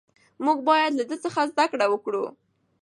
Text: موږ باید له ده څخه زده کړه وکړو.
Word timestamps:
موږ 0.45 0.57
باید 0.69 0.91
له 0.99 1.03
ده 1.09 1.15
څخه 1.23 1.41
زده 1.51 1.65
کړه 1.71 1.85
وکړو. 1.89 2.25